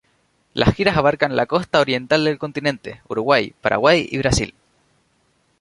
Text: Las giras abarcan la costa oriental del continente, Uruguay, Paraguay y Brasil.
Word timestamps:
Las 0.55 0.73
giras 0.73 0.97
abarcan 0.97 1.35
la 1.35 1.45
costa 1.45 1.79
oriental 1.79 2.23
del 2.23 2.39
continente, 2.39 3.01
Uruguay, 3.07 3.53
Paraguay 3.61 4.07
y 4.09 4.17
Brasil. 4.17 4.55